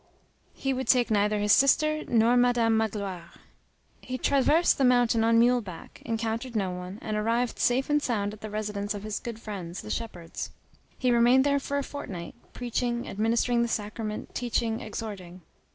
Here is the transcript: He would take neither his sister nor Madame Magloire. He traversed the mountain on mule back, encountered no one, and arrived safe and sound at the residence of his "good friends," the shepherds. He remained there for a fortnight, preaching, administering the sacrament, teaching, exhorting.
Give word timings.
He 0.55 0.73
would 0.73 0.87
take 0.87 1.11
neither 1.11 1.37
his 1.37 1.51
sister 1.51 2.03
nor 2.07 2.35
Madame 2.35 2.75
Magloire. 2.75 3.29
He 4.01 4.17
traversed 4.17 4.79
the 4.79 4.83
mountain 4.83 5.23
on 5.23 5.37
mule 5.37 5.61
back, 5.61 6.01
encountered 6.03 6.55
no 6.55 6.71
one, 6.71 6.97
and 7.03 7.15
arrived 7.15 7.59
safe 7.59 7.87
and 7.87 8.01
sound 8.01 8.33
at 8.33 8.41
the 8.41 8.49
residence 8.49 8.95
of 8.95 9.03
his 9.03 9.19
"good 9.19 9.39
friends," 9.39 9.83
the 9.83 9.91
shepherds. 9.91 10.49
He 10.97 11.11
remained 11.11 11.43
there 11.43 11.59
for 11.59 11.77
a 11.77 11.83
fortnight, 11.83 12.33
preaching, 12.51 13.07
administering 13.07 13.61
the 13.61 13.67
sacrament, 13.67 14.33
teaching, 14.33 14.79
exhorting. 14.79 15.41